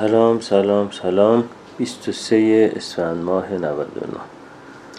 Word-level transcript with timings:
سلام 0.00 0.40
سلام 0.40 0.90
سلام. 0.90 1.44
23 1.78 2.72
اسفند 2.76 3.24
ماه 3.24 3.52
99 3.52 3.76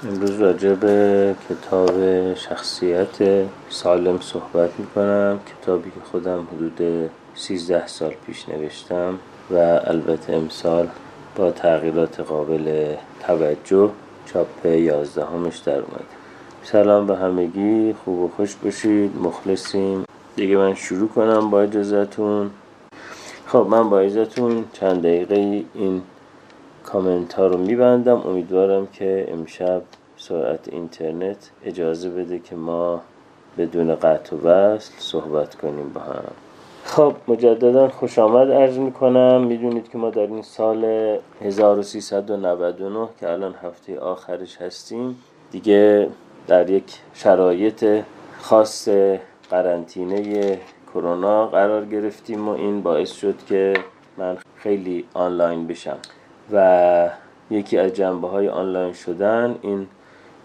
امروز 0.08 0.42
راجع 0.42 0.74
به 0.74 1.36
کتاب 1.50 1.94
شخصیت 2.34 3.46
سالم 3.70 4.20
صحبت 4.20 4.70
می‌کنم. 4.80 5.40
کتابی 5.62 5.90
که 5.90 6.00
خودم 6.12 6.48
حدود 6.56 7.10
13 7.36 7.88
سال 7.88 8.14
پیش 8.26 8.50
نوشتم 8.50 9.20
و 9.52 9.56
البته 9.84 10.34
امسال 10.34 10.88
با 11.36 11.52
تغییرات 11.52 12.20
قابل 12.20 12.96
توجه 13.28 13.90
چاپ 14.26 14.66
11 14.66 15.26
همش 15.26 15.58
در 15.58 15.74
اومده 15.76 16.06
سلام 16.64 17.08
به 17.08 17.18
همگی 17.18 17.96
خوب 18.06 18.20
و 18.20 18.32
خوش 18.36 18.56
باشید. 18.56 19.12
مخلصیم. 19.22 20.04
دیگه 20.36 20.58
من 20.58 20.74
شروع 20.74 21.10
کنم 21.10 21.50
با 21.50 21.62
اجازتون 21.62 22.52
خب 23.52 23.68
من 23.70 23.90
با 23.90 24.00
اجازتون 24.00 24.66
چند 24.74 25.04
دقیقه 25.04 25.64
این 25.74 26.02
کامنت 26.84 27.34
ها 27.34 27.48
رو 27.48 27.58
میبندم. 27.58 28.22
امیدوارم 28.28 28.88
که 28.88 29.28
امشب 29.30 29.82
سرعت 30.18 30.68
اینترنت 30.74 31.52
اجازه 31.66 32.10
بده 32.10 32.40
که 32.40 32.56
ما 32.56 33.02
بدون 33.58 33.96
قطع 33.96 34.36
و 34.36 34.48
وصل 34.48 34.94
صحبت 34.98 35.56
کنیم 35.56 35.90
با 35.94 36.02
هم. 36.02 36.24
خب 36.84 37.14
مجددا 37.28 37.88
خوش 37.88 38.20
آمد 38.20 38.52
عرض 38.52 38.78
می‌کنم. 38.78 39.44
می‌دونید 39.44 39.90
که 39.90 39.98
ما 39.98 40.10
در 40.10 40.22
این 40.22 40.42
سال 40.42 40.86
1399 41.42 43.08
که 43.20 43.30
الان 43.30 43.56
هفته 43.64 44.00
آخرش 44.00 44.58
هستیم 44.58 45.16
دیگه 45.52 46.10
در 46.48 46.70
یک 46.70 47.00
شرایط 47.14 48.04
خاص 48.40 48.90
قرنطینه 49.50 50.60
کرونا 50.94 51.48
قرار 51.48 51.86
گرفتیم 51.86 52.50
و 52.50 52.52
این 52.52 52.82
باعث 52.82 53.12
شد 53.12 53.36
که 53.46 53.74
من 54.18 54.38
خیلی 54.56 55.06
آنلاین 55.14 55.68
بشم. 55.68 55.98
و 56.54 57.10
یکی 57.52 57.78
از 57.78 57.94
جنبه 57.94 58.28
های 58.28 58.50
آنلاین 58.50 58.94
شدن 58.94 59.56
این 59.62 59.88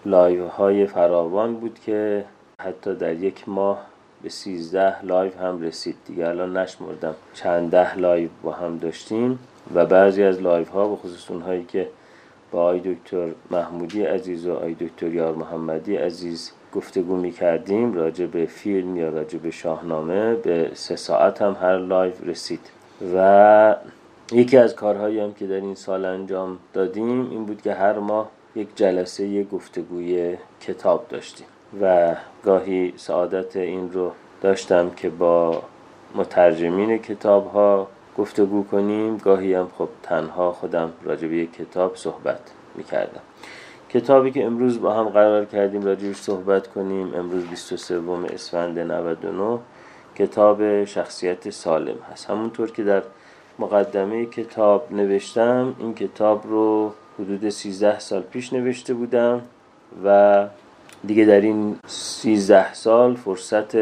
لایو 0.04 0.48
های 0.48 0.86
فراوان 0.86 1.54
بود 1.54 1.78
که 1.78 2.24
حتی 2.60 2.94
در 2.94 3.12
یک 3.12 3.48
ماه 3.48 3.86
به 4.22 4.28
سیزده 4.28 5.04
لایو 5.04 5.38
هم 5.38 5.62
رسید. 5.62 5.96
دیگه 6.06 6.28
الان 6.28 6.56
نشمردم. 6.56 7.14
چند 7.34 7.70
ده 7.70 7.98
لایو 7.98 8.28
با 8.42 8.52
هم 8.52 8.78
داشتیم 8.78 9.38
و 9.74 9.86
بعضی 9.86 10.22
از 10.22 10.42
لایو 10.42 10.68
ها 10.68 10.88
به 10.88 10.96
خصوص 10.96 11.30
اونهایی 11.30 11.64
که 11.64 11.88
با 12.50 12.64
آقای 12.64 12.80
دکتر 12.80 13.28
محمودی 13.50 14.02
عزیز 14.02 14.46
و 14.46 14.54
آقای 14.54 14.74
دکتر 14.74 15.06
یار 15.06 15.34
محمدی 15.34 15.96
عزیز 15.96 16.52
گفتگو 16.72 17.16
می 17.16 17.32
کردیم 17.32 17.94
راجع 17.94 18.26
به 18.26 18.46
فیلم 18.46 18.96
یا 18.96 19.08
راجع 19.08 19.38
به 19.38 19.50
شاهنامه. 19.50 20.34
به 20.34 20.70
سه 20.74 20.96
ساعت 20.96 21.42
هم 21.42 21.56
هر 21.60 21.78
لایو 21.78 22.12
رسید. 22.24 22.60
و 23.14 23.76
یکی 24.32 24.56
از 24.56 24.74
کارهایی 24.74 25.20
هم 25.20 25.32
که 25.32 25.46
در 25.46 25.54
این 25.54 25.74
سال 25.74 26.04
انجام 26.04 26.58
دادیم 26.72 27.30
این 27.30 27.44
بود 27.44 27.62
که 27.62 27.74
هر 27.74 27.98
ماه 27.98 28.30
یک 28.56 28.68
جلسه 28.76 29.44
گفتگوی 29.44 30.36
کتاب 30.60 31.06
داشتیم. 31.08 31.46
و 31.80 32.14
گاهی 32.44 32.92
سعادت 32.96 33.56
این 33.56 33.92
رو 33.92 34.12
داشتم 34.42 34.90
که 34.90 35.10
با 35.10 35.62
مترجمین 36.14 36.98
کتاب 36.98 37.46
ها 37.46 37.88
گفتگو 38.18 38.64
کنیم. 38.64 39.16
گاهی 39.16 39.54
هم 39.54 39.68
خب 39.78 39.88
تنها 40.02 40.52
خودم 40.52 40.92
راجع 41.02 41.28
به 41.28 41.36
یک 41.36 41.52
کتاب 41.52 41.96
صحبت 41.96 42.40
می 42.74 42.84
کردم 42.84 43.20
کتابی 43.88 44.30
که 44.30 44.44
امروز 44.44 44.80
با 44.80 44.94
هم 44.94 45.08
قرار 45.08 45.44
کردیم 45.44 45.84
راجعش 45.84 46.16
صحبت 46.16 46.66
کنیم 46.66 47.14
امروز 47.14 47.44
23 47.44 48.00
اسفند 48.34 48.78
99 48.78 49.58
کتاب 50.14 50.84
شخصیت 50.84 51.50
سالم 51.50 51.96
هست. 52.12 52.30
همونطور 52.30 52.70
که 52.70 52.84
در 52.84 53.02
مقدمه 53.58 54.26
کتاب 54.26 54.92
نوشتم 54.92 55.74
این 55.78 55.94
کتاب 55.94 56.46
رو 56.46 56.92
حدود 57.18 57.48
13 57.48 57.98
سال 57.98 58.22
پیش 58.22 58.52
نوشته 58.52 58.94
بودم 58.94 59.42
و 60.04 60.46
دیگه 61.06 61.24
در 61.24 61.40
این 61.40 61.76
13 61.86 62.74
سال 62.74 63.14
فرصت 63.14 63.76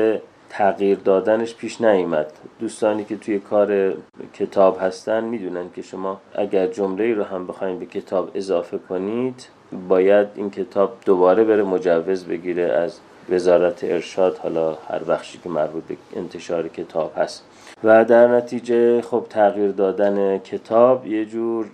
تغییر 0.57 0.99
دادنش 0.99 1.55
پیش 1.55 1.81
نیامد 1.81 2.33
دوستانی 2.61 3.05
که 3.05 3.17
توی 3.17 3.39
کار 3.39 3.95
کتاب 4.35 4.79
هستن 4.81 5.25
می‌دونن 5.25 5.71
که 5.77 5.83
شما 5.83 6.21
اگر 6.35 6.67
جمله 6.67 7.15
رو 7.15 7.23
هم 7.23 7.47
بخواید 7.47 7.79
به 7.79 7.87
کتاب 7.87 8.31
اضافه 8.35 8.79
کنید 8.79 9.47
باید 9.89 10.29
این 10.35 10.51
کتاب 10.51 10.97
دوباره 11.07 11.45
بره 11.45 11.63
مجوز 11.63 12.25
بگیره 12.25 12.63
از 12.63 13.01
وزارت 13.31 13.85
ارشاد 13.85 14.39
حالا 14.39 14.79
هر 14.89 14.99
بخشی 14.99 15.39
که 15.39 15.49
مربوط 15.49 15.85
به 15.85 15.97
انتشار 16.17 16.69
کتاب 16.69 17.13
هست. 17.17 17.45
و 17.85 18.05
در 18.05 18.29
نتیجه 18.37 19.01
خب 19.03 19.27
تغییر 19.31 19.71
دادن 19.71 20.39
کتاب 20.39 21.07
یه 21.07 21.25
جور 21.25 21.67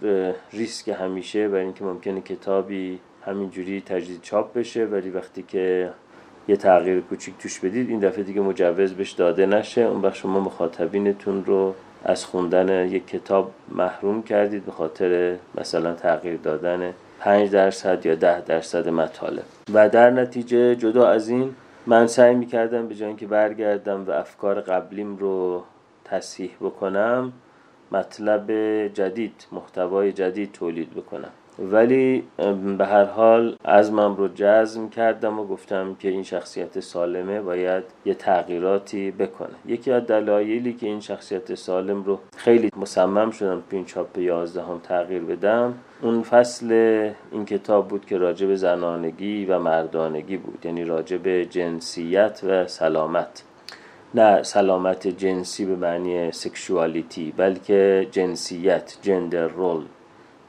ریسک 0.52 0.88
همیشه. 0.88 1.48
برای 1.48 1.64
اینکه 1.64 1.84
ممکنه 1.84 2.20
کتابی 2.20 2.98
همینجوری 3.26 3.80
تجدید 3.80 4.22
چاپ 4.22 4.52
بشه 4.52 4.84
ولی 4.84 5.10
وقتی 5.10 5.42
که 5.42 5.90
یه 6.48 6.56
تغییر 6.56 7.00
کوچیک 7.00 7.34
توش 7.38 7.60
بدید 7.60 7.90
این 7.90 8.00
دفعه 8.00 8.24
دیگه 8.24 8.40
مجوز 8.40 8.92
بهش 8.92 9.10
داده 9.10 9.46
نشه. 9.46 9.80
اون 9.80 10.02
وقت 10.02 10.14
شما 10.14 10.40
مخاطبینتون 10.40 11.44
رو 11.44 11.74
از 12.04 12.24
خوندن 12.24 12.88
یک 12.88 13.06
کتاب 13.06 13.52
محروم 13.68 14.22
کردید 14.22 14.66
به 14.66 14.72
خاطر 14.72 15.36
مثلا 15.58 15.94
تغییر 15.94 16.36
دادن 16.36 16.94
5 17.20 17.50
درصد 17.50 18.06
یا 18.06 18.14
10 18.14 18.40
درصد 18.40 18.88
مطالب. 18.88 19.44
و 19.74 19.88
در 19.88 20.10
نتیجه 20.10 20.76
جدا 20.76 21.08
از 21.08 21.28
این 21.28 21.54
من 21.86 22.06
سعی 22.06 22.34
می‌کردم 22.34 22.88
به 22.88 22.94
جای 22.94 23.14
که 23.14 23.26
برگردم 23.26 24.04
و 24.06 24.10
افکار 24.10 24.60
قبلیم 24.60 25.16
رو 25.16 25.64
تصحیح 26.04 26.50
بکنم 26.60 27.32
مطلب 27.92 28.52
جدید 28.88 29.46
محتوای 29.52 30.12
جدید 30.12 30.52
تولید 30.52 30.90
بکنم. 30.90 31.30
ولی 31.60 32.24
به 32.78 32.86
هر 32.86 33.04
حال 33.04 33.56
عزمم 33.64 34.16
رو 34.16 34.28
جزم 34.34 34.88
کردم 34.88 35.38
و 35.38 35.46
گفتم 35.46 35.94
که 35.94 36.08
این 36.08 36.22
شخصیت 36.22 36.80
سالمه 36.80 37.40
باید 37.40 37.84
یه 38.04 38.14
تغییراتی 38.14 39.10
بکنه. 39.10 39.54
یکی 39.66 39.92
از 39.92 40.06
دلایلی 40.06 40.72
که 40.72 40.86
این 40.86 41.00
شخصیت 41.00 41.54
سالم 41.54 42.02
رو 42.02 42.18
خیلی 42.36 42.70
مصمم 42.76 43.30
شدم 43.30 43.62
تو 43.70 43.76
این 43.76 43.84
چاپ 43.84 44.18
یازده 44.18 44.62
هم 44.62 44.80
تغییر 44.82 45.22
بدم 45.22 45.74
اون 46.02 46.22
فصل 46.22 46.72
این 47.32 47.44
کتاب 47.44 47.88
بود 47.88 48.06
که 48.06 48.18
راجع 48.18 48.46
به 48.46 48.56
زنانگی 48.56 49.44
و 49.44 49.58
مردانگی 49.58 50.36
بود. 50.36 50.66
یعنی 50.66 50.84
راجع 50.84 51.16
به 51.16 51.46
جنسیت 51.46 52.40
و 52.44 52.66
سلامت. 52.66 53.44
نه 54.14 54.42
سلامت 54.42 55.06
جنسی 55.06 55.66
به 55.66 55.76
معنی 55.76 56.32
سکشوالیتی 56.32 57.34
بلکه 57.36 58.08
جنسیت 58.10 58.98
جندر 59.02 59.46
رول 59.46 59.84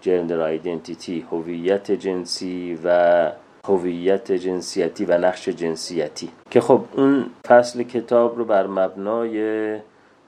جندر 0.02 0.40
آیدنتیتی 0.42 1.26
هویت 1.32 1.92
جنسی 1.92 2.80
و 2.84 3.32
هویت 3.66 4.32
جنسیتی 4.32 5.06
و 5.06 5.18
نقش 5.18 5.50
جنسیتی. 5.50 6.30
که 6.50 6.62
خب 6.62 6.82
اون 6.94 7.26
فصل 7.48 7.84
کتاب 7.84 8.38
رو 8.38 8.46
بر 8.46 8.68
مبنای 8.68 9.78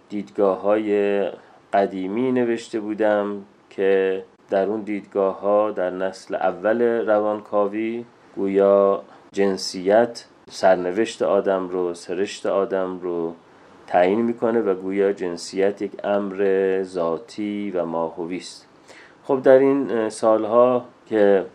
دیدگاه 0.10 0.62
های 0.62 1.24
قدیمی 1.74 2.32
نوشته 2.32 2.80
بودم 2.80 3.42
که 3.70 4.24
در 4.50 4.66
اون 4.66 4.82
دیدگاه 4.82 5.40
ها 5.40 5.72
در 5.72 5.90
نسل 5.90 6.36
اول 6.36 6.82
روانکاوی 6.82 8.06
گویا 8.36 9.04
جنسیت 9.32 10.26
سرنوشت 10.50 11.22
آدم 11.22 11.70
رو 11.70 11.94
سرشت 11.94 12.46
آدم 12.46 13.00
رو 13.00 13.34
تعیین 13.88 14.22
می‌کنه 14.22 14.62
و 14.62 14.74
گویا 14.74 15.14
جنسیت 15.14 15.82
یک 15.82 15.92
امر 16.04 16.80
ذاتی 16.84 17.72
و 17.72 17.86
ماهوی 17.86 18.38
است. 18.38 18.68
خب 19.24 19.42
در 19.42 19.60
این 19.60 20.10
سالها 20.10 20.86
که 21.06 21.46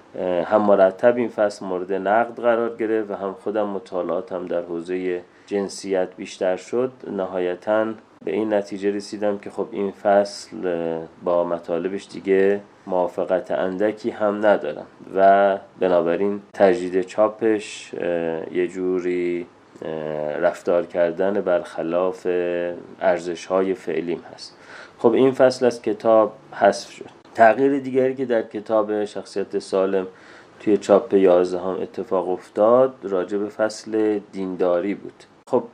هم 0.47 0.63
مرتب 0.63 1.17
این 1.17 1.29
فصل 1.29 1.67
مورد 1.67 1.93
نقد 1.93 2.41
قرار 2.41 2.77
گرفت 2.77 3.11
و 3.11 3.15
هم 3.15 3.33
خودم 3.33 3.67
مطالعاتم 3.67 4.47
در 4.47 4.63
حوزه 4.63 5.23
جنسیت 5.47 6.09
بیشتر 6.17 6.57
شد 6.57 6.93
نهایتا 7.11 7.87
به 8.25 8.33
این 8.33 8.55
نتیجه 8.55 8.91
رسیدم 8.91 9.39
که 9.39 9.51
خب 9.51 9.69
این 9.71 9.91
فصل 9.91 10.57
با 11.25 11.45
مطالبش 11.45 12.09
دیگه 12.09 12.61
موافقت 12.87 13.51
اندکی 13.51 14.11
هم 14.11 14.47
ندارم 14.47 14.87
و 15.15 15.59
بنابراین 15.81 16.41
تجدید 16.55 17.01
چاپش 17.01 17.95
یه 18.53 18.69
جوری 18.69 19.47
رفتار 20.41 20.87
کردن 20.87 21.41
برخلاف 21.41 22.27
ارزش 23.01 23.47
های 23.47 23.75
فعلیم 23.75 24.23
هست. 24.35 24.57
خب 24.99 25.13
این 25.13 25.33
فصل 25.33 25.67
از 25.67 25.83
کتاب 25.83 26.33
حذف 26.53 26.91
شد. 26.91 27.18
تغییر 27.39 27.79
دیگری 27.79 28.15
که 28.15 28.25
در 28.25 28.43
کتاب 28.43 29.05
شخصیت 29.05 29.59
سالم 29.59 30.07
توی 30.61 30.77
چاپ 30.77 31.15
11 31.15 31.59
هم 31.59 31.81
اتفاق 31.83 32.29
افتاد 32.29 32.95
راجع 33.03 33.39
به 33.39 33.49
فصل 33.49 34.21
دینداری 34.33 34.95
بود. 34.95 35.25
خب 35.51 35.65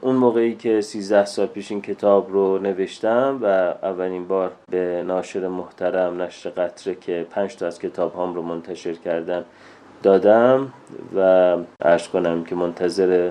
اون 0.00 0.16
موقعی 0.16 0.54
که 0.54 0.80
13 0.80 1.24
سال 1.24 1.46
پیش 1.46 1.70
این 1.70 1.82
کتاب 1.82 2.32
رو 2.32 2.58
نوشتم 2.58 3.38
و 3.42 3.46
اولین 3.82 4.28
بار 4.28 4.50
به 4.70 5.04
ناشر 5.06 5.48
محترم 5.48 6.22
نشر 6.22 6.50
قطره 6.50 6.94
که 6.94 7.26
پنج 7.30 7.56
تا 7.56 7.66
از 7.66 7.78
کتاب 7.78 8.14
هم 8.14 8.34
رو 8.34 8.42
منتشر 8.42 8.94
کردن 8.94 9.44
دادم 10.02 10.72
و 11.16 11.56
عرض 11.80 12.08
کنم 12.08 12.44
که 12.44 12.54
منتظر 12.54 13.30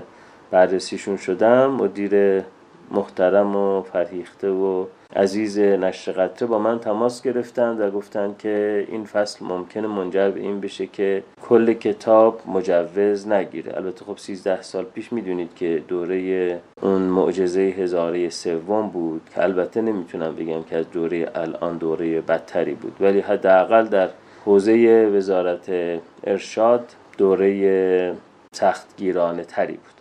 بررسیشون 0.51 1.17
شدم 1.17 1.71
مدیر 1.71 2.43
محترم 2.91 3.55
و 3.55 3.81
فرهیخته 3.81 4.49
و 4.49 4.85
عزیز 5.15 5.59
نشر 5.59 6.11
قطره 6.11 6.47
با 6.47 6.59
من 6.59 6.79
تماس 6.79 7.21
گرفتند 7.21 7.81
و 7.81 7.91
گفتند 7.91 8.37
که 8.37 8.85
این 8.89 9.05
فصل 9.05 9.45
ممکنه 9.45 9.87
منجر 9.87 10.31
به 10.31 10.39
این 10.39 10.59
بشه 10.59 10.87
که 10.87 11.23
کل 11.41 11.73
کتاب 11.73 12.41
مجوز 12.47 13.27
نگیره. 13.27 13.77
البته 13.77 14.05
خب 14.05 14.17
13 14.17 14.61
سال 14.61 14.85
پیش 14.85 15.13
می‌دونید 15.13 15.55
که 15.55 15.83
دوره 15.87 16.61
اون 16.81 17.01
معجزه 17.01 17.61
هزاره 17.61 18.29
سوم 18.29 18.89
بود 18.89 19.21
که 19.35 19.43
البته 19.43 19.81
نمی‌تونم 19.81 20.35
بگم 20.35 20.63
که 20.63 20.77
از 20.77 20.91
دوره 20.91 21.31
الان 21.35 21.77
دوره 21.77 22.21
بدتری 22.21 22.73
بود 22.73 22.95
ولی 22.99 23.19
حداقل 23.19 23.87
در 23.87 24.09
حوزه 24.45 25.05
وزارت 25.15 25.71
ارشاد 26.23 26.95
دوره 27.17 28.15
سختگیرانه 28.51 29.43
تری 29.43 29.73
بود. 29.73 29.96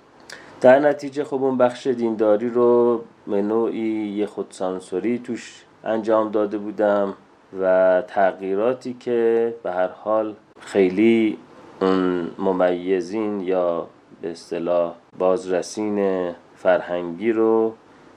در 0.60 0.78
نتیجه 0.78 1.24
خب 1.24 1.44
اون 1.44 1.56
بخش 1.58 1.86
دینداری 1.86 2.48
رو 2.48 3.00
به 3.26 3.42
نوعی 3.42 4.08
یه 4.08 4.26
خودسانسوری 4.26 5.18
توش 5.18 5.64
انجام 5.84 6.30
داده 6.30 6.58
بودم 6.58 7.14
و 7.60 8.02
تغییراتی 8.08 8.96
که 9.00 9.54
به 9.62 9.72
هر 9.72 9.88
حال 9.88 10.34
خیلی 10.60 11.38
اون 11.80 12.30
ممیزین 12.38 13.40
یا 13.40 13.86
به 14.22 14.30
اصطلاح 14.30 14.94
بازرسین 15.18 16.30
فرهنگی 16.56 17.32
رو 17.32 17.74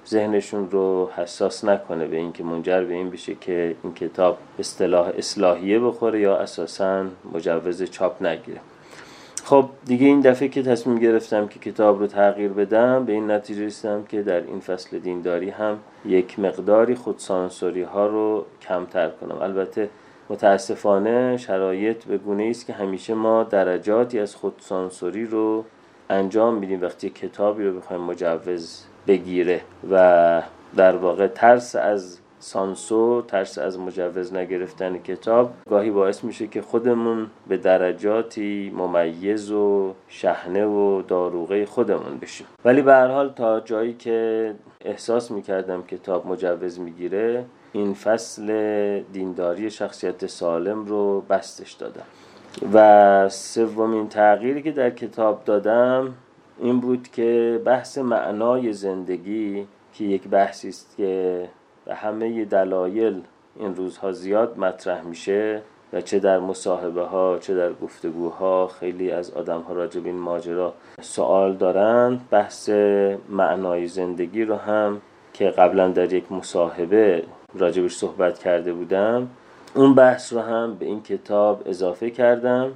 ذهنشون 0.07 0.71
رو 0.71 1.09
حساس 1.15 1.65
نکنه 1.65 2.07
به 2.07 2.17
اینکه 2.17 2.43
منجر 2.43 2.83
به 2.83 2.93
این 2.93 3.09
بشه 3.09 3.35
که 3.35 3.75
این 3.83 3.93
کتاب 3.93 4.37
اصطلاح 4.59 5.11
اصلاحیه 5.17 5.79
بخوره 5.79 6.19
یا 6.19 6.37
اساسا 6.37 7.05
مجوز 7.33 7.83
چاپ 7.83 8.23
نگیره. 8.23 8.59
خب 9.49 9.69
دیگه 9.85 10.07
این 10.07 10.19
دفعه 10.19 10.47
که 10.47 10.63
تصمیم 10.63 10.99
گرفتم 10.99 11.47
که 11.47 11.59
کتاب 11.59 11.99
رو 11.99 12.07
تغییر 12.07 12.51
بدم 12.51 13.05
به 13.05 13.13
این 13.13 13.31
نتیجه 13.31 13.65
رسیدم 13.65 14.03
که 14.03 14.21
در 14.21 14.41
این 14.41 14.59
فصل 14.59 14.99
دینداری 14.99 15.49
هم 15.49 15.79
یک 16.05 16.39
مقداری 16.39 16.95
خودسانسوری 16.95 17.81
ها 17.81 18.07
رو 18.07 18.45
کمتر 18.61 19.09
کنم. 19.09 19.41
البته 19.41 19.89
متاسفانه 20.29 21.37
شرایط 21.37 22.03
به 22.03 22.17
گونه 22.17 22.43
است 22.43 22.65
که 22.65 22.73
همیشه 22.73 23.13
ما 23.13 23.43
درجاتی 23.43 24.19
از 24.19 24.35
خودسانسوری 24.35 25.25
رو 25.25 25.65
انجام 26.09 26.55
میدیم 26.55 26.81
وقتی 26.81 27.09
کتابی 27.09 27.63
رو 27.63 27.77
بخوایم 27.77 28.01
مجوز 28.01 28.85
بگیره 29.07 29.61
و 29.91 30.41
در 30.75 30.95
واقع 30.95 31.27
ترس 31.27 31.75
از 31.75 32.19
سانسور 32.39 33.23
ترس 33.23 33.57
از 33.57 33.79
مجوز 33.79 34.33
نگرفتن 34.33 34.97
کتاب 34.97 35.53
گاهی 35.69 35.91
باعث 35.91 36.23
میشه 36.23 36.47
که 36.47 36.61
خودمون 36.61 37.27
به 37.47 37.57
درجاتی 37.57 38.73
ممیز 38.77 39.51
و 39.51 39.93
شهنه 40.07 40.65
و 40.65 41.01
داروغه 41.01 41.65
خودمون 41.65 42.17
بشیم. 42.21 42.47
ولی 42.65 42.81
به 42.81 42.93
هر 42.93 43.07
حال 43.07 43.29
تا 43.29 43.59
جایی 43.59 43.93
که 43.93 44.55
احساس 44.85 45.31
می‌کردم 45.31 45.81
کتاب 45.81 46.27
مجوز 46.27 46.79
می‌گیره 46.79 47.45
این 47.71 47.93
فصل 47.93 48.47
دینداری 49.13 49.69
شخصیت 49.69 50.25
سالم 50.25 50.85
رو 50.85 51.21
بستش 51.21 51.71
دادم. 51.71 52.05
و 52.73 53.29
سومین 53.29 54.09
تغییری 54.09 54.61
که 54.61 54.71
در 54.71 54.89
کتاب 54.89 55.43
دادم 55.45 56.13
این 56.59 56.79
بود 56.79 57.07
که 57.07 57.61
بحث 57.65 57.97
معنای 57.97 58.73
زندگی 58.73 59.67
که 59.93 60.03
یک 60.03 60.27
بحثی 60.27 60.69
است 60.69 60.93
که 60.97 61.49
همه 61.95 62.45
دلایل 62.45 63.21
این 63.55 63.75
روزها 63.75 64.11
زیاد 64.11 64.57
مطرح 64.57 65.01
میشه 65.01 65.61
و 65.93 66.01
چه 66.01 66.19
در 66.19 66.39
مصاحبه 66.39 67.03
ها 67.03 67.37
چه 67.37 67.55
در 67.55 67.73
گفتگوها 67.73 68.67
خیلی 68.67 69.11
از 69.11 69.31
آدم 69.31 69.61
ها 69.61 69.73
راجب 69.73 70.05
این 70.05 70.15
ماجرا 70.15 70.73
سوال 71.01 71.53
دارند. 71.53 72.29
بحث 72.29 72.69
معنای 73.29 73.87
زندگی 73.87 74.45
رو 74.45 74.55
هم 74.55 75.01
که 75.33 75.49
قبلا 75.49 75.87
در 75.87 76.13
یک 76.13 76.31
مصاحبه 76.31 77.23
راجبش 77.53 77.95
صحبت 77.95 78.39
کرده 78.39 78.73
بودم 78.73 79.29
اون 79.73 79.95
بحث 79.95 80.33
رو 80.33 80.39
هم 80.39 80.75
به 80.75 80.85
این 80.85 81.03
کتاب 81.03 81.63
اضافه 81.65 82.09
کردم 82.09 82.71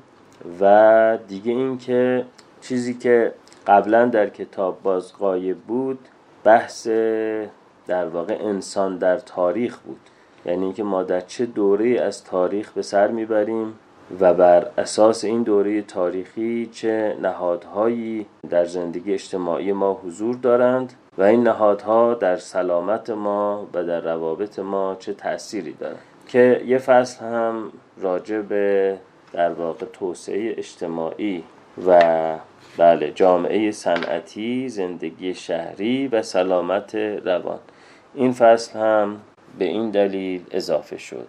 و 0.62 1.18
دیگه 1.28 1.52
این 1.52 1.78
که 1.78 2.26
چیزی 2.62 2.94
که 2.94 3.34
قبلا 3.68 4.06
در 4.06 4.30
کتاب 4.30 4.82
باز 4.84 5.14
قایب 5.14 5.58
بود 5.58 6.00
بحث 6.44 6.88
در 7.88 8.06
واقع 8.06 8.38
انسان 8.42 8.98
در 8.98 9.18
تاریخ 9.18 9.78
بود. 9.78 10.00
یعنی 10.46 10.64
اینکه 10.64 10.84
ما 10.84 11.04
در 11.04 11.22
چه 11.22 11.46
دوره 11.46 12.02
از 12.02 12.24
تاریخ 12.24 12.72
به 12.72 12.82
سر 12.82 13.08
می‌بریم 13.08 13.80
و 14.20 14.34
بر 14.34 14.68
اساس 14.78 15.24
این 15.24 15.44
دوره 15.44 15.82
تاریخی 15.82 16.70
چه 16.74 17.18
نهادهایی 17.22 18.26
در 18.50 18.66
زندگی 18.66 19.14
اجتماعی 19.14 19.72
ما 19.72 19.94
حضور 20.06 20.36
دارند 20.36 20.94
و 21.18 21.24
این 21.24 21.44
نهادها 21.44 22.14
در 22.14 22.38
سلامت 22.38 23.10
ما 23.10 23.68
و 23.74 23.84
در 23.84 24.00
روابط 24.00 24.60
ما 24.60 24.96
چه 25.00 25.14
تأثیری 25.14 25.74
دارند. 25.74 26.00
که 26.28 26.62
یه 26.66 26.78
فصل 26.78 27.26
هم 27.26 27.72
راجع 28.02 28.42
به 28.42 28.98
در 29.34 29.54
واقع 29.54 29.86
توسعه 29.94 30.54
اجتماعی 30.58 31.44
و 31.88 32.02
بله 32.78 33.12
جامعه 33.12 33.72
صنعتی 33.72 34.70
زندگی 34.70 35.34
شهری 35.34 36.08
و 36.08 36.22
سلامت 36.22 36.96
روان. 36.96 37.60
این 38.16 38.32
فصل 38.32 38.80
هم 38.80 39.22
به 39.60 39.66
این 39.66 39.92
دلیل 39.92 40.42
اضافه 40.52 40.98
شد. 40.98 41.28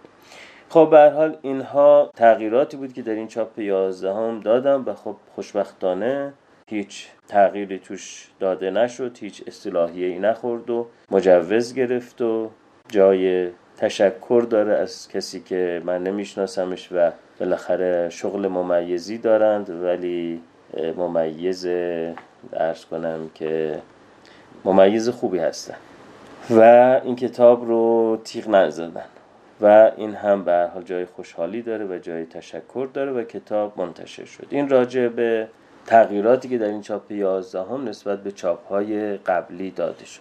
خب 0.68 0.88
به 0.90 1.10
حال 1.10 1.36
اینها 1.42 2.10
تغییراتی 2.16 2.76
بود 2.76 2.92
که 2.92 3.02
در 3.02 3.12
این 3.12 3.28
چاپ 3.28 3.58
11 3.58 4.14
هم 4.14 4.40
دادم 4.40 4.84
و 4.86 4.94
خب 4.94 5.16
خوشبختانه 5.34 6.32
هیچ 6.68 7.06
تغییری 7.28 7.78
توش 7.78 8.28
داده 8.40 8.70
نشد 8.70 9.18
هیچ 9.20 9.42
اصطلاحیه 9.46 10.06
ای 10.06 10.18
نخورد 10.18 10.70
و 10.70 10.86
مجوز 11.10 11.74
گرفت 11.74 12.22
و 12.22 12.50
جای 12.88 13.50
تشکر 13.76 14.46
داره 14.50 14.72
از 14.72 15.08
کسی 15.08 15.40
که 15.40 15.82
من 15.84 16.02
نمیشناسمش 16.02 16.88
و 16.92 17.10
بالاخره 17.40 18.08
شغل 18.10 18.48
ممیزی 18.48 19.18
دارند 19.18 19.70
ولی 19.70 20.40
ممیز 20.96 21.66
درس 22.52 22.86
کنم 22.90 23.30
که 23.34 23.82
ممیز 24.64 25.08
خوبی 25.08 25.38
هستن. 25.38 25.76
و 26.50 26.60
این 27.04 27.16
کتاب 27.16 27.64
رو 27.64 28.18
تیغ 28.24 28.48
نزدن. 28.48 29.04
و 29.60 29.92
این 29.96 30.14
هم 30.14 30.44
به 30.44 30.70
حال 30.74 30.82
جای 30.82 31.04
خوشحالی 31.04 31.62
داره 31.62 31.84
و 31.84 31.98
جای 31.98 32.26
تشکر 32.26 32.88
داره 32.94 33.12
و 33.12 33.22
کتاب 33.22 33.80
منتشر 33.80 34.24
شد. 34.24 34.46
این 34.50 34.68
راجع 34.68 35.08
به 35.08 35.48
تغییراتی 35.86 36.48
که 36.48 36.58
در 36.58 36.66
این 36.66 36.80
چاپ 36.80 37.10
11 37.10 37.62
هم 37.62 37.88
نسبت 37.88 38.22
به 38.22 38.32
چاپ 38.32 38.68
های 38.68 39.16
قبلی 39.16 39.70
داده 39.70 40.04
شد. 40.04 40.20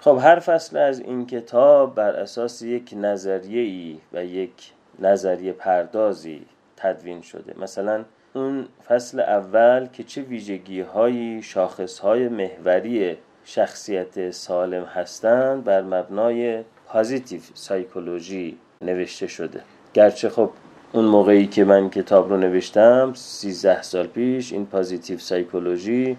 خب 0.00 0.18
هر 0.22 0.38
فصل 0.38 0.76
از 0.76 1.00
این 1.00 1.26
کتاب 1.26 1.94
بر 1.94 2.16
اساس 2.16 2.62
یک 2.62 2.94
نظریه 2.96 3.62
ای 3.62 3.98
و 4.12 4.24
یک 4.24 4.72
نظریه 4.98 5.52
پردازی 5.52 6.46
تدوین 6.76 7.22
شده. 7.22 7.54
مثلا 7.60 8.04
اون 8.34 8.68
فصل 8.88 9.20
اول 9.20 9.86
که 9.92 10.04
چه 10.04 10.22
ویژگی 10.22 10.80
هایی 10.80 11.42
شاخص 11.42 11.98
های 11.98 12.28
محوری 12.28 13.16
شخصیت 13.44 14.30
سالم 14.30 14.84
هستند 14.84 15.64
بر 15.64 15.82
مبنای 15.82 16.62
positive 16.86 17.40
psychology 17.54 18.58
نوشته 18.82 19.26
شده. 19.26 19.60
گرچه 19.94 20.28
خب 20.28 20.50
اون 20.92 21.04
موقعی 21.04 21.46
که 21.46 21.64
من 21.64 21.90
کتاب 21.90 22.30
رو 22.30 22.36
نوشتم 22.36 23.12
13 23.14 23.82
سال 23.82 24.06
پیش 24.06 24.52
این 24.52 24.66
positive 24.66 25.18
psychology 25.18 26.16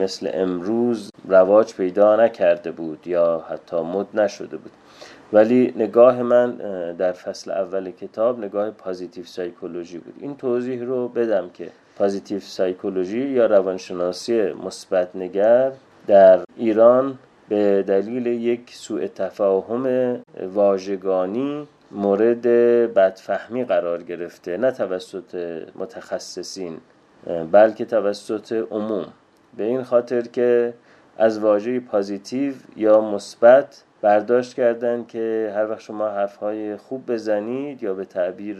مثل 0.00 0.30
امروز 0.34 1.10
رواج 1.28 1.74
پیدا 1.74 2.16
نکرده 2.16 2.70
بود 2.70 3.06
یا 3.06 3.44
حتی 3.50 3.76
مد 3.76 4.06
نشده 4.20 4.56
بود. 4.56 4.72
ولی 5.32 5.74
نگاه 5.76 6.22
من 6.22 6.56
در 6.98 7.12
فصل 7.12 7.50
اول 7.50 7.90
کتاب 7.90 8.38
نگاه 8.38 8.70
positive 8.70 9.24
psychology 9.24 9.98
بود. 9.98 10.14
این 10.20 10.36
توضیح 10.36 10.82
رو 10.82 11.08
بدم 11.08 11.50
که 11.54 11.70
پازیتیو 11.96 12.40
سایکولوژی 12.40 13.28
یا 13.28 13.46
روانشناسی 13.46 14.52
مثبت 14.52 15.16
نگر 15.16 15.72
در 16.06 16.40
ایران 16.56 17.18
به 17.48 17.82
دلیل 17.82 18.26
یک 18.26 18.74
سوء 18.74 19.06
تفاهم 19.06 20.16
واژگانی 20.54 21.68
مورد 21.90 22.42
بدفهمی 22.94 23.64
قرار 23.64 24.02
گرفته 24.02 24.56
نه 24.56 24.70
توسط 24.70 25.62
متخصصین 25.74 26.78
بلکه 27.52 27.84
توسط 27.84 28.52
عموم. 28.70 29.06
به 29.56 29.64
این 29.64 29.82
خاطر 29.82 30.20
که 30.20 30.74
از 31.18 31.38
واژه 31.38 31.80
پازیتیو 31.80 32.54
یا 32.76 33.00
مثبت 33.00 33.84
برداشت 34.02 34.54
کردن 34.54 35.04
که 35.04 35.52
هر 35.54 35.70
وقت 35.70 35.80
شما 35.80 36.08
حرفهای 36.08 36.76
خوب 36.76 37.12
بزنید 37.12 37.82
یا 37.82 37.94
به 37.94 38.04
تعبیر 38.04 38.58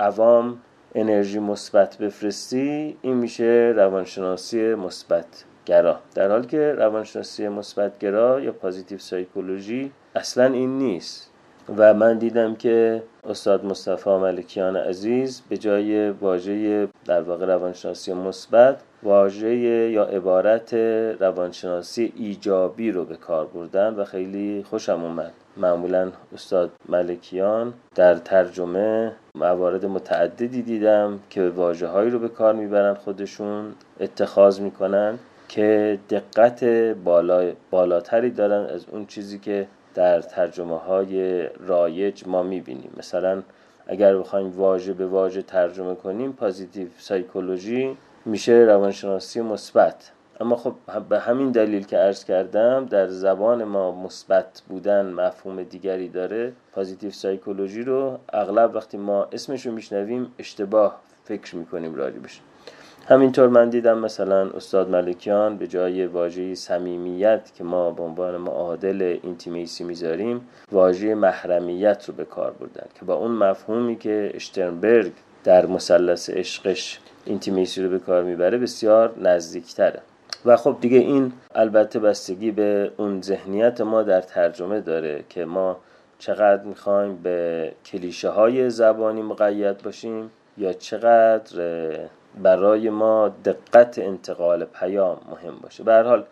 عوام 0.00 0.58
انرژی 0.94 1.38
مثبت 1.38 1.98
بفرستی 1.98 2.96
این 3.02 3.14
میشه 3.14 3.72
روانشناسی 3.76 4.74
مثبت. 4.74 5.44
گرا. 5.66 5.98
در 6.14 6.30
حالی 6.30 6.46
که 6.46 6.74
روانشناسی 6.78 7.48
مثبت 7.48 7.98
گرا 7.98 8.40
یا 8.40 8.52
پازیتیو 8.52 8.98
سایکولوژی 8.98 9.92
اصلا 10.14 10.44
این 10.44 10.78
نیست. 10.78 11.28
و 11.76 11.94
من 11.94 12.18
دیدم 12.18 12.54
که 12.54 13.02
استاد 13.28 13.64
مصطفی 13.64 14.10
ملکیان 14.10 14.76
عزیز 14.76 15.42
به 15.48 15.56
جای 15.58 16.10
واژه 16.10 16.88
در 17.04 17.22
واقع 17.22 17.46
روانشناسی 17.46 18.12
مثبت 18.12 18.80
واژه 19.02 19.54
یا 19.90 20.04
عبارت 20.04 20.74
روانشناسی 21.20 22.12
ایجابی 22.16 22.92
رو 22.92 23.04
به 23.04 23.16
کار 23.16 23.46
بردن 23.46 23.94
و 23.94 24.04
خیلی 24.04 24.64
خوشم 24.70 25.04
اومد. 25.04 25.32
معمولا 25.56 26.12
استاد 26.34 26.70
ملکیان 26.88 27.74
در 27.94 28.14
ترجمه 28.14 29.12
موارد 29.34 29.86
متعددی 29.86 30.62
دیدم 30.62 31.18
که 31.30 31.48
واجه 31.48 31.86
هایی 31.86 32.10
رو 32.10 32.18
به 32.18 32.28
کار 32.28 32.54
می‌برن 32.54 32.94
خودشون 32.94 33.74
اتخاذ 34.00 34.60
می‌کنن. 34.60 35.18
که 35.52 35.98
دقت 36.10 36.64
بالا 37.04 37.52
بالاتری 37.70 38.30
دارن 38.30 38.66
از 38.74 38.84
اون 38.92 39.06
چیزی 39.06 39.38
که 39.38 39.66
در 39.94 40.20
ترجمه 40.20 40.78
های 40.78 41.46
رایج 41.46 42.22
ما 42.26 42.42
می‌بینیم. 42.42 42.90
مثلا 42.96 43.42
اگر 43.86 44.16
بخوایم 44.16 44.50
واژه 44.50 44.92
به 44.92 45.06
واژه 45.06 45.42
ترجمه 45.42 45.94
کنیم 45.94 46.32
پازیتیو 46.32 46.88
سایکولوژی 46.98 47.96
میشه 48.24 48.52
روانشناسی 48.52 49.40
مثبت. 49.40 50.12
اما 50.40 50.56
خب 50.56 50.74
به 51.08 51.18
همین 51.20 51.50
دلیل 51.50 51.86
که 51.86 51.96
عرض 51.96 52.24
کردم 52.24 52.86
در 52.86 53.06
زبان 53.06 53.64
ما 53.64 53.92
مثبت 53.92 54.62
بودن 54.68 55.06
مفهوم 55.06 55.62
دیگری 55.62 56.08
داره. 56.08 56.52
پازیتیو 56.72 57.10
سایکولوژی 57.10 57.82
رو 57.82 58.18
اغلب 58.32 58.74
وقتی 58.74 58.96
ما 58.96 59.28
اسمش 59.32 59.66
رو 59.66 59.72
میشنویم 59.72 60.32
اشتباه 60.38 61.00
فکر 61.24 61.56
می‌کنیم 61.56 61.94
راجبش. 61.94 62.40
همینطور 63.06 63.48
من 63.48 63.70
دیدم 63.70 63.98
مثلا 63.98 64.50
استاد 64.50 64.90
ملکیان 64.90 65.56
به 65.56 65.66
جای 65.66 66.06
واژه 66.06 66.54
صمیمیت 66.54 67.50
که 67.54 67.64
ما 67.64 67.90
به 67.90 68.02
عنوان 68.02 68.36
معادل 68.36 69.18
intimacy 69.22 69.84
می‌ذاریم 69.84 70.48
واژه 70.72 71.14
محرمیت 71.14 72.04
رو 72.08 72.14
به 72.14 72.24
کار 72.24 72.50
بردن 72.50 72.86
که 72.98 73.04
با 73.04 73.14
اون 73.14 73.30
مفهومی 73.30 73.96
که 73.96 74.30
اشترنبرگ 74.34 75.12
در 75.44 75.66
مثلث 75.66 76.30
عشقش 76.30 77.00
intimacy 77.24 77.82
رو 77.82 77.88
به 77.88 77.98
کار 77.98 78.22
می‌بره 78.22 78.58
بسیار 78.58 79.14
نزدیکتره. 79.22 80.00
و 80.44 80.56
خب 80.56 80.76
دیگه 80.80 80.98
این 80.98 81.32
البته 81.54 81.98
بستگی 81.98 82.50
به 82.50 82.90
اون 82.96 83.22
ذهنیت 83.22 83.80
ما 83.80 84.02
در 84.02 84.20
ترجمه 84.20 84.80
داره 84.80 85.24
که 85.28 85.44
ما 85.44 85.76
چقدر 86.18 86.62
می‌خوایم 86.62 87.16
به 87.22 87.72
کلیشه 87.86 88.28
های 88.28 88.70
زبانی 88.70 89.22
مقید 89.22 89.78
باشیم 89.78 90.30
یا 90.58 90.72
چقدر 90.72 91.60
برای 92.42 92.90
ما 92.90 93.28
دقت 93.44 93.98
انتقال 93.98 94.64
پیام 94.64 95.16
مهم 95.30 95.58
باشه. 95.62 95.84
به 95.84 96.02
حال 96.02 96.24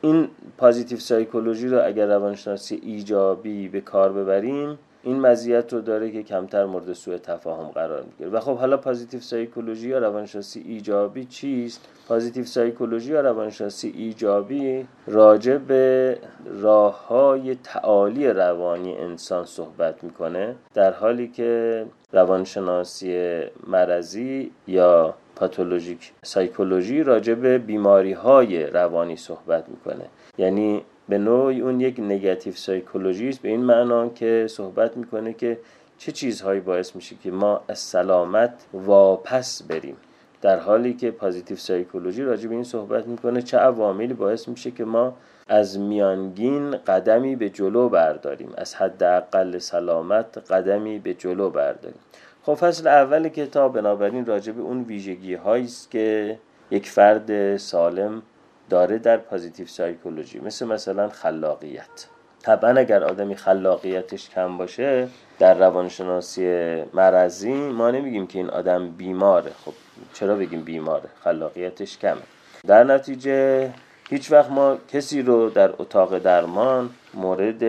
این 0.00 0.28
positive 0.58 0.98
psychology 0.98 1.68
رو 1.68 1.86
اگر 1.86 2.06
روانشناسی 2.06 2.80
ایجابی 2.82 3.68
به 3.68 3.80
کار 3.80 4.12
ببریم 4.12 4.78
این 5.02 5.20
مزیت 5.20 5.72
رو 5.72 5.80
داره 5.80 6.10
که 6.10 6.22
کمتر 6.22 6.64
مورد 6.64 6.92
سوء 6.92 7.18
تفاهم 7.18 7.68
قرار 7.68 8.02
می‌گیره. 8.02 8.30
و 8.30 8.40
خب 8.40 8.56
حالا 8.56 8.76
positive 8.76 9.20
psychology 9.20 9.88
یا 9.88 9.98
روانشناسی 9.98 10.60
ایجابی 10.60 11.24
چیست؟ 11.24 11.88
positive 12.08 12.44
psychology 12.44 13.12
یا 13.12 13.20
روانشناسی 13.20 13.94
ایجابی 13.96 14.86
راجع 15.06 15.56
به 15.56 16.18
راه 16.60 17.06
های 17.06 17.54
تعالی 17.54 18.28
روانی 18.28 18.96
انسان 18.96 19.44
صحبت 19.44 20.04
می‌کنه 20.04 20.54
در 20.74 20.92
حالی 20.92 21.28
که 21.28 21.84
روانشناسی 22.12 23.40
مرضی 23.66 24.50
یا 24.66 25.14
pathologic 25.36 26.12
psychology 26.24 27.02
راجع 27.02 27.34
به 27.34 27.58
بیماری 27.58 28.12
های 28.12 28.66
روانی 28.66 29.16
صحبت 29.16 29.68
می‌کنه. 29.68 30.04
یعنی 30.38 30.82
به 31.12 31.18
نوعی 31.18 31.60
اون 31.60 31.80
یک 31.80 32.00
negative 32.00 32.52
psychology 32.52 33.27
ست 33.27 33.42
به 33.42 33.48
این 33.48 33.60
معنا 33.60 34.08
که 34.08 34.46
صحبت 34.50 34.96
می‌کنه 34.96 35.32
که 35.32 35.58
چه 35.98 36.12
چیزهایی 36.12 36.60
باعث 36.60 36.96
میشه 36.96 37.16
که 37.22 37.30
ما 37.30 37.60
از 37.68 37.78
سلامت 37.78 38.52
واپس 38.72 39.62
بریم. 39.62 39.96
در 40.42 40.58
حالی 40.58 40.94
که 40.94 41.10
positive 41.10 41.56
psychology 41.56 42.22
راجع 42.22 42.48
به 42.48 42.54
این 42.54 42.64
صحبت 42.64 43.06
می‌کنه 43.06 43.42
چه 43.42 43.58
عواملی 43.58 44.14
باعث 44.14 44.48
میشه 44.48 44.70
که 44.70 44.84
ما 44.84 45.14
از 45.48 45.78
میانگین 45.78 46.70
قدمی 46.76 47.36
به 47.36 47.48
جلو 47.48 47.88
برداریم؟ 47.88 48.52
از 48.56 48.74
حداقل 48.74 49.58
سلامت 49.58 50.38
قدمی 50.38 50.98
به 50.98 51.14
جلو 51.14 51.50
برداریم. 51.50 52.00
خب 52.42 52.54
فصل 52.54 52.88
اول 52.88 53.28
کتاب 53.28 53.74
بنابراین 53.74 54.26
راجع 54.26 54.52
به 54.52 54.62
اون 54.62 54.82
ویژگی 54.82 55.34
هایی 55.34 55.64
است 55.64 55.90
که 55.90 56.38
یک 56.70 56.88
فرد 56.88 57.56
سالم 57.56 58.22
داره 58.70 58.98
در 58.98 59.16
پازیتیو 59.16 59.66
سایکولوژی 59.66 60.40
مثل 60.40 60.66
مثلا 60.66 61.08
خلاقیت. 61.08 62.06
طبعا 62.42 62.70
اگر 62.70 63.04
آدمی 63.04 63.36
خلاقیتش 63.36 64.30
کم 64.30 64.58
باشه 64.58 65.08
در 65.38 65.54
روانشناسی 65.54 66.44
مرضی 66.94 67.52
ما 67.52 67.90
نمیگیم 67.90 68.26
که 68.26 68.38
این 68.38 68.50
آدم 68.50 68.90
بیماره. 68.90 69.50
خب 69.64 69.72
چرا 70.14 70.36
بگیم 70.36 70.62
بیماره؟ 70.62 71.08
خلاقیتش 71.24 71.98
کمه. 71.98 72.22
در 72.66 72.84
نتیجه 72.84 73.70
هیچ 74.12 74.32
وقت 74.32 74.50
ما 74.50 74.76
کسی 74.92 75.22
رو 75.22 75.50
در 75.50 75.70
اتاق 75.78 76.18
درمان 76.18 76.90
مورد 77.14 77.62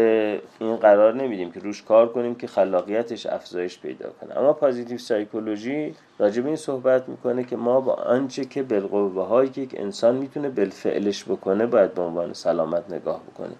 این 0.59 0.75
قرار 0.75 1.13
نمیدیم 1.13 1.51
که 1.51 1.59
روش 1.59 1.83
کار 1.83 2.09
کنیم 2.09 2.35
که 2.35 2.47
خلاقیتش 2.47 3.25
افزایش 3.25 3.79
پیدا 3.79 4.09
کنه. 4.21 4.37
اما 4.37 4.53
پازیتیو 4.53 4.97
سایکولوژی 4.97 5.95
راجع 6.19 6.41
به 6.41 6.47
این 6.47 6.55
صحبت 6.55 7.09
می‌کنه 7.09 7.43
که 7.43 7.55
ما 7.55 7.81
با 7.81 7.93
آنچه 7.93 8.45
که 8.45 8.63
بالقوه 8.63 9.27
هایی 9.27 9.49
که 9.49 9.61
یک 9.61 9.75
انسان 9.77 10.15
می‌تونه 10.15 10.49
بالفعلش 10.49 11.23
بکنه 11.23 11.65
باید 11.65 11.93
به 11.93 12.01
عنوان 12.01 12.33
سلامت 12.33 12.93
نگاه 12.93 13.21
بکنه. 13.23 13.55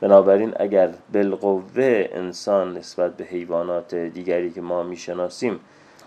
بنابراین 0.00 0.52
اگر 0.56 0.90
بالقوه 1.12 2.08
انسان 2.12 2.76
نسبت 2.76 3.16
به 3.16 3.24
حیوانات 3.24 3.94
دیگری 3.94 4.50
که 4.50 4.60
ما 4.60 4.82
می‌شناسیم 4.82 5.60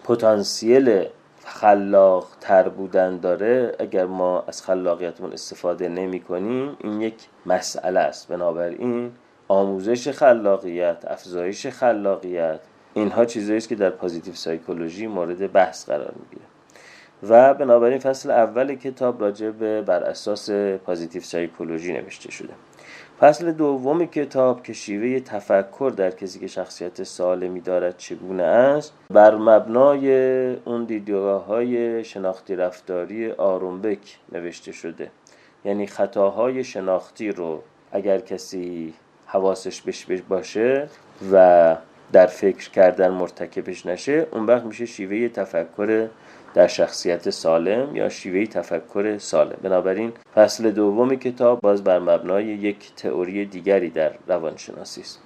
پتانسیل 0.03 1.05
خلاق 1.45 2.27
تر 2.41 2.69
بودن 2.69 3.17
داره 3.17 3.75
اگر 3.79 4.05
ما 4.05 4.43
از 4.47 4.63
خلاقیتمون 4.63 5.33
استفاده 5.33 5.89
نمی 5.89 6.19
کنیم 6.19 6.77
این 6.79 7.01
یک 7.01 7.15
مسئله 7.45 7.99
است. 7.99 8.27
بنابراین 8.27 9.11
آموزش 9.47 10.09
خلاقیت 10.09 11.05
افزایش 11.07 11.67
خلاقیت 11.67 12.59
اینها 12.93 13.25
چیزایی 13.25 13.57
است 13.57 13.69
که 13.69 13.75
در 13.75 13.89
پازیتیو 13.89 14.33
سایکولوژی 14.33 15.07
مورد 15.07 15.51
بحث 15.51 15.89
قرار 15.89 16.13
می‌گیره. 16.19 16.45
و 17.29 17.53
بنابراین 17.53 17.99
فصل 17.99 18.31
اول 18.31 18.75
کتاب 18.75 19.21
راجع 19.21 19.49
به 19.49 19.81
بر 19.81 20.03
اساس 20.03 20.49
پازیتیو 20.85 21.21
سایکولوژی 21.21 21.93
نوشته 21.93 22.31
شده. 22.31 22.53
فصل 23.21 23.51
دوم 23.51 24.05
کتاب 24.05 24.63
که 24.63 24.73
شیوه 24.73 25.19
تفکر 25.19 25.93
در 25.97 26.11
کسی 26.11 26.39
که 26.39 26.47
شخصیت 26.47 27.03
سالمی 27.03 27.61
دارد 27.61 27.97
چگونه 27.97 28.43
است 28.43 28.93
بر 29.09 29.35
مبنای 29.35 30.55
اون 30.55 30.83
دیدگاه 30.83 31.45
های 31.45 32.03
شناختی 32.03 32.55
رفتاری 32.55 33.31
آرومبک 33.31 34.17
نوشته 34.31 34.71
شده. 34.71 35.11
یعنی 35.65 35.87
خطاهای 35.87 36.63
شناختی 36.63 37.31
رو 37.31 37.61
اگر 37.91 38.19
کسی 38.19 38.93
حواسش 39.25 39.81
بش 39.81 40.21
باشه 40.29 40.89
و 41.31 41.75
در 42.11 42.27
فکر 42.27 42.69
کردن 42.69 43.09
مرتکبش 43.09 43.85
نشه 43.85 44.27
اون 44.31 44.45
وقت 44.45 44.63
میشه 44.63 44.85
شیوه 44.85 45.27
تفکر 45.27 46.07
در 46.53 46.67
شخصیت 46.67 47.29
سالم 47.29 47.95
یا 47.95 48.09
شیوه 48.09 48.45
تفکر 48.45 49.17
سالم. 49.17 49.57
بنابراین 49.61 50.13
فصل 50.35 50.71
دوم 50.71 51.15
کتاب 51.15 51.61
باز 51.61 51.83
بر 51.83 51.99
مبنای 51.99 52.45
یک 52.45 52.95
تئوری 52.95 53.45
دیگری 53.45 53.89
در 53.89 54.11
روانشناسی 54.27 55.01
است. 55.01 55.19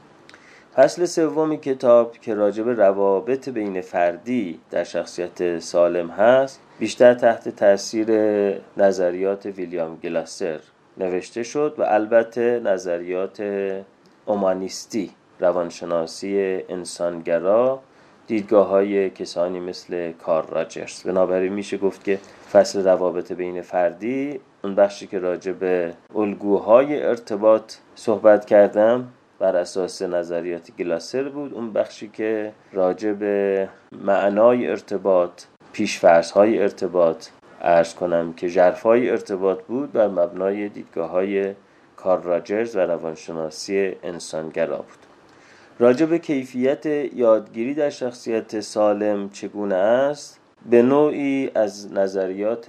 فصل 0.75 1.05
سوم 1.05 1.55
کتاب 1.55 2.17
که 2.17 2.33
راجب 2.33 2.69
روابط 2.69 3.49
بین 3.49 3.81
فردی 3.81 4.59
در 4.71 4.83
شخصیت 4.83 5.59
سالم 5.59 6.09
هست 6.09 6.61
بیشتر 6.79 7.13
تحت 7.13 7.49
تاثیر 7.49 8.07
نظریات 8.77 9.45
ویلیام 9.45 9.95
گلاسر 9.95 10.59
نوشته 10.97 11.43
شد 11.43 11.75
و 11.77 11.83
البته 11.83 12.61
نظریات 12.63 13.43
اومانیستی 14.25 15.11
روانشناسی 15.39 16.63
انسانگرا 16.69 17.79
دیدگاه 18.27 18.67
های 18.67 19.09
کسانی 19.09 19.59
مثل 19.59 20.11
کار 20.11 20.45
راجرز. 20.49 21.03
بنابراین 21.03 21.53
میشه 21.53 21.77
گفت 21.77 22.03
که 22.03 22.19
فصل 22.51 22.83
روابط 22.83 23.31
بین 23.31 23.61
فردی 23.61 24.39
اون 24.63 24.75
بخشی 24.75 25.07
که 25.07 25.19
راجع 25.19 25.51
به 25.51 25.93
الگوهای 26.15 27.03
ارتباط 27.03 27.73
صحبت 27.95 28.45
کردم 28.45 29.07
بر 29.39 29.55
اساس 29.55 30.01
نظریات 30.01 30.71
گلاسر 30.79 31.23
بود. 31.23 31.53
اون 31.53 31.73
بخشی 31.73 32.07
که 32.07 32.51
راجع 32.73 33.11
به 33.11 33.69
معنای 34.03 34.67
ارتباط 34.67 35.43
پیش‌فرض 35.73 36.31
های 36.31 36.61
ارتباط 36.61 37.27
عرض 37.61 37.95
کنم 37.95 38.33
که 38.33 38.49
ژرفای 38.49 38.85
ارتباط 38.85 39.61
بود 39.61 39.91
بر 39.91 40.07
مبنای 40.07 40.69
دیدگاه 40.69 41.09
های 41.09 41.53
کارل 41.95 42.21
راجرز 42.21 42.75
و 42.75 42.79
روانشناسی 42.79 43.95
انسانگرا 44.03 44.77
بود. 44.77 45.14
راجع 45.79 46.05
به 46.05 46.19
کیفیت 46.19 46.85
یادگیری 46.85 47.73
در 47.73 47.89
شخصیت 47.89 48.59
سالم 48.59 49.29
چگونه 49.29 49.75
است؟ 49.75 50.39
به 50.69 50.81
نوعی 50.81 51.51
از 51.55 51.93
نظریات 51.93 52.65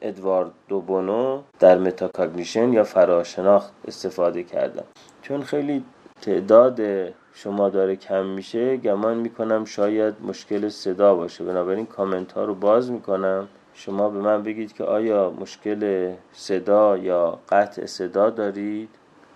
ادوارد 0.00 0.50
دوبونو 0.68 1.42
در 1.58 1.78
metacognition 1.78 2.72
یا 2.72 2.84
فراشناخت 2.84 3.72
استفاده 3.88 4.42
کردم. 4.42 4.84
چون 5.22 5.42
خیلی 5.42 5.84
تعداد 6.22 6.80
شما 7.34 7.68
داره 7.68 7.96
کم 7.96 8.26
میشه 8.26 8.76
گمان 8.76 9.16
می‌کنم 9.16 9.64
شاید 9.64 10.14
مشکل 10.28 10.68
صدا 10.68 11.14
باشه. 11.14 11.44
بنابراین 11.44 11.86
کامنت 11.86 12.32
ها 12.32 12.44
رو 12.44 12.54
باز 12.54 12.90
می‌کنم. 12.90 13.48
شما 13.74 14.08
به 14.08 14.18
من 14.18 14.42
بگید 14.42 14.72
که 14.72 14.84
آیا 14.84 15.30
مشکل 15.40 16.12
صدا 16.32 16.96
یا 16.96 17.38
قطع 17.48 17.86
صدا 17.86 18.30
دارید 18.30 18.88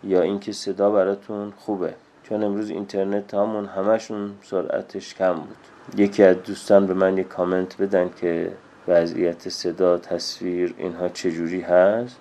یا 0.05 0.23
اینکه 0.23 0.53
صدا 0.53 0.91
براتون 0.91 1.53
خوبه. 1.57 1.95
چون 2.23 2.43
امروز 2.43 2.71
اینترنت 2.71 3.35
همون 3.35 3.67
همشون 3.67 4.33
سرعتش 4.43 5.15
کم 5.15 5.33
بود. 5.33 5.57
یکی 5.97 6.23
از 6.23 6.37
دوستان 6.43 6.87
به 6.87 6.95
من 6.95 7.19
یک 7.19 7.29
کامنت 7.29 7.83
بدن 7.83 8.11
که 8.21 8.53
وضعیت 8.89 9.49
صدا 9.49 9.99
تصویر 9.99 10.75
اینها 10.79 11.09
چجوری 11.09 11.61
هست؟ 11.61 12.17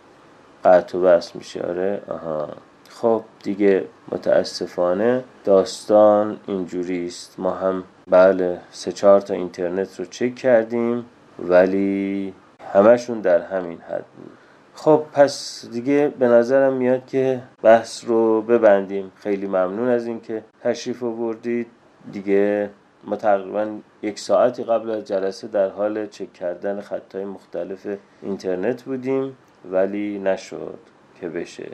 قطع 0.64 0.98
و 0.98 1.02
بس 1.02 1.36
میشه. 1.36 1.62
آره 1.62 2.02
آها. 2.08 2.50
خب 2.90 3.24
دیگه 3.44 3.86
متاسفانه 4.12 5.24
داستان 5.44 6.40
اینجوری 6.48 7.06
است. 7.06 7.36
ما 7.38 7.52
هم 7.52 7.84
بله 8.10 8.60
سه 8.72 8.92
چهار 8.92 9.22
تا 9.22 9.34
اینترنت 9.34 10.00
رو 10.00 10.06
چک 10.06 10.36
کردیم 10.36 11.06
ولی 11.40 12.34
همشون 12.74 13.22
در 13.22 13.42
همین 13.42 13.78
حد 13.78 14.06
بود. 14.18 14.38
خب 14.76 15.04
پس 15.14 15.66
دیگه 15.72 16.14
به 16.20 16.28
نظرم 16.28 16.74
میاد 16.74 17.06
که 17.06 17.42
بحث 17.62 18.06
رو 18.06 18.42
ببندیم. 18.42 19.12
خیلی 19.16 19.48
ممنون 19.48 19.88
از 19.88 20.08
اینکه 20.08 20.44
تشریف 20.62 21.04
آوردید. 21.04 21.68
دیگه 22.12 22.70
ما 23.04 23.16
تقریبا 23.16 23.68
یک 24.02 24.20
ساعتی 24.20 24.64
قبل 24.64 24.90
از 24.90 25.06
جلسه 25.06 25.48
در 25.48 25.70
حال 25.70 26.08
چک 26.08 26.34
کردن 26.34 26.82
خطای 26.82 27.26
مختلف 27.26 27.88
اینترنت 28.22 28.84
بودیم 28.84 29.38
ولی 29.72 30.20
نشد 30.20 30.80
که 31.22 31.30
بشه. 31.30 31.70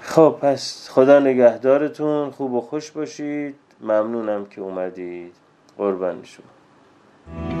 خب 0.00 0.36
پس 0.40 0.88
خدا 0.90 1.18
نگهدارتون. 1.18 2.30
خوب 2.30 2.52
و 2.52 2.60
خوش 2.60 2.90
باشید. 2.90 3.54
ممنونم 3.80 4.46
که 4.46 4.60
اومدید. 4.60 5.34
قربان 5.78 6.22
شما. 6.22 7.57